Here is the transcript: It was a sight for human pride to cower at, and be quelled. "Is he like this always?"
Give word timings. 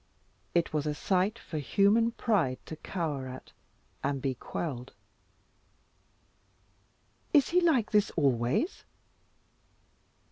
It 0.55 0.73
was 0.73 0.87
a 0.87 0.95
sight 0.95 1.37
for 1.37 1.59
human 1.59 2.13
pride 2.13 2.57
to 2.65 2.75
cower 2.75 3.27
at, 3.27 3.51
and 4.03 4.19
be 4.19 4.33
quelled. 4.33 4.93
"Is 7.33 7.49
he 7.49 7.61
like 7.61 7.91
this 7.91 8.09
always?" 8.15 8.83